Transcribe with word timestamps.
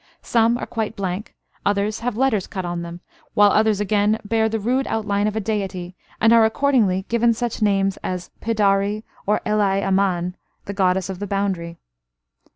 Some 0.23 0.57
are 0.57 0.65
quite 0.65 0.95
blank, 0.95 1.35
others 1.63 1.99
have 1.99 2.17
letters 2.17 2.47
cut 2.47 2.65
on 2.65 2.81
them, 2.81 3.01
while 3.35 3.51
others 3.51 3.79
again 3.79 4.17
bear 4.25 4.49
the 4.49 4.59
rude 4.59 4.87
outline 4.87 5.27
of 5.27 5.35
a 5.35 5.39
deity, 5.39 5.95
and 6.19 6.33
are 6.33 6.43
accordingly 6.43 7.05
given 7.07 7.35
such 7.35 7.61
names 7.61 7.97
as 7.97 8.31
Pidari 8.41 9.03
or 9.27 9.41
Ellai 9.45 9.77
Amman 9.87 10.37
(the 10.65 10.73
goddess 10.73 11.07
of 11.11 11.19
the 11.19 11.27
boundary). 11.27 11.77